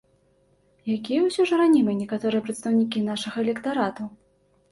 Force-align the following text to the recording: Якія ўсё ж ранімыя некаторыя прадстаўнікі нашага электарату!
Якія 0.95 1.19
ўсё 1.25 1.43
ж 1.49 1.59
ранімыя 1.61 1.99
некаторыя 2.03 2.45
прадстаўнікі 2.47 3.05
нашага 3.11 3.37
электарату! 3.47 4.09